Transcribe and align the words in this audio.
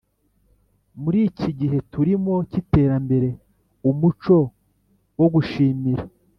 muri 1.01 1.19
iki 1.29 1.49
gihe 1.59 1.77
turimo 1.91 2.33
cy’iterambere, 2.49 3.29
umuco 3.89 4.37
wo 5.19 5.27
gushimira 5.33 6.03